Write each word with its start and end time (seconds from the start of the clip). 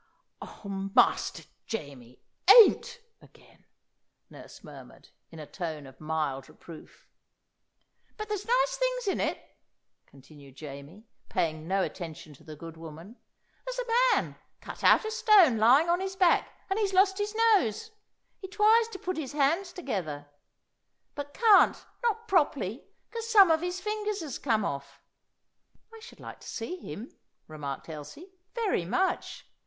"Oh, 0.41 0.89
Master 0.95 1.43
Jamie, 1.67 2.23
'ain't' 2.49 3.01
again!" 3.21 3.65
nurse 4.31 4.63
murmured, 4.63 5.09
in 5.29 5.37
a 5.37 5.45
tone 5.45 5.85
of 5.85 6.01
mild 6.01 6.49
reproof. 6.49 7.07
"But 8.17 8.27
there's 8.27 8.47
nice 8.47 8.77
things 8.77 9.05
in 9.09 9.19
it," 9.19 9.39
continued 10.07 10.55
Jamie, 10.55 11.05
paying 11.29 11.67
no 11.67 11.83
attention 11.83 12.33
to 12.33 12.43
the 12.43 12.55
good 12.55 12.77
woman. 12.77 13.17
"There's 13.63 13.77
a 13.77 14.15
man, 14.17 14.37
cut 14.59 14.83
out 14.83 15.05
of 15.05 15.13
stone, 15.13 15.59
lying 15.59 15.87
on 15.87 15.99
his 16.01 16.15
back, 16.15 16.51
and 16.67 16.79
he's 16.79 16.93
lost 16.95 17.19
his 17.19 17.35
nose. 17.53 17.91
He 18.39 18.47
twies 18.47 18.87
to 18.93 18.97
put 18.97 19.17
his 19.17 19.33
hands 19.33 19.71
together, 19.71 20.25
but 21.13 21.35
can't, 21.35 21.85
not 22.01 22.27
properly, 22.27 22.85
'cos 23.11 23.29
some 23.29 23.51
of 23.51 23.61
his 23.61 23.79
fingers 23.79 24.21
has 24.21 24.39
come 24.39 24.65
off." 24.65 24.99
"I 25.93 25.99
should 25.99 26.19
like 26.19 26.39
to 26.39 26.47
see 26.49 26.77
him," 26.77 27.11
remarked 27.47 27.87
Elsie, 27.87 28.31
"very 28.55 28.83
much." 28.83 29.45